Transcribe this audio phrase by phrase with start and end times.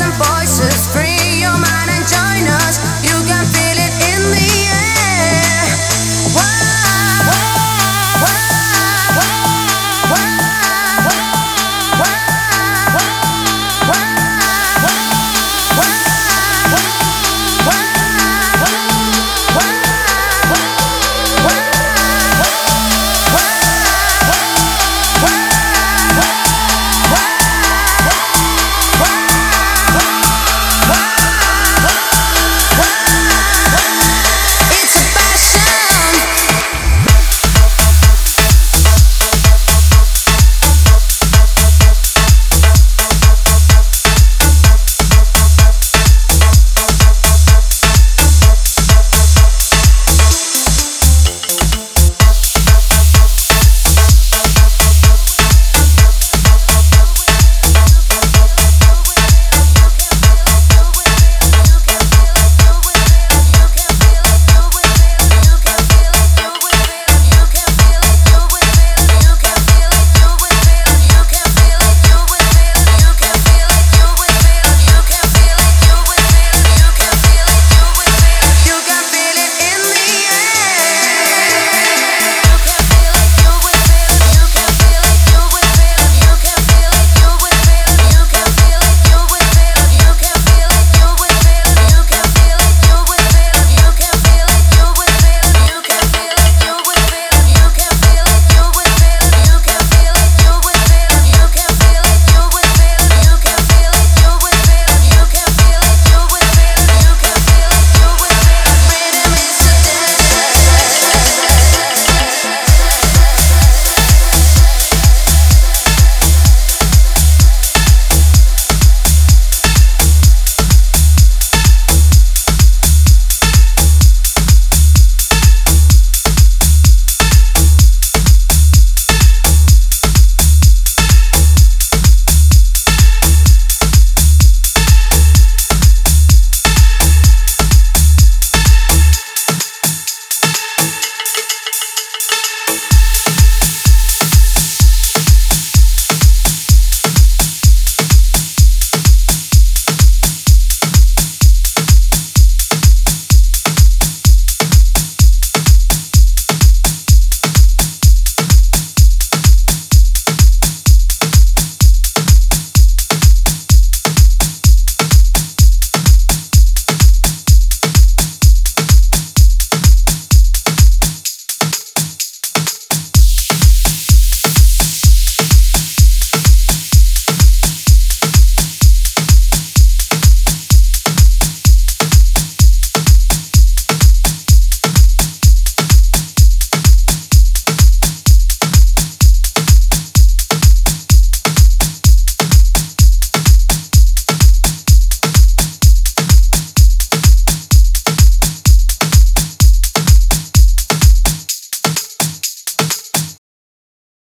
[0.00, 1.11] and voices scream.